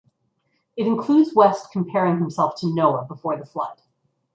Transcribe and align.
It 0.75 0.87
includes 0.87 1.35
West 1.35 1.71
comparing 1.71 2.17
himself 2.17 2.55
to 2.61 2.67
Noah 2.73 3.05
before 3.05 3.37
the 3.37 3.45
flood. 3.45 3.81